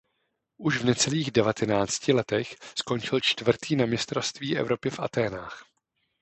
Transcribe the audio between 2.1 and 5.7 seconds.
letech skončil čtvrtý na mistrovství Evropy v Athénách.